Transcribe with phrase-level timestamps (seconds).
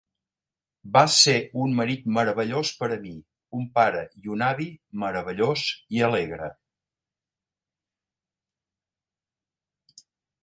[0.93, 3.11] Va ser un marit meravellós per a mi,
[3.59, 4.67] un pare i un avi
[5.03, 5.65] meravellós
[5.97, 6.49] i alegre.